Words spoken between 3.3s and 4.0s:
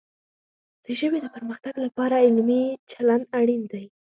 اړین دی.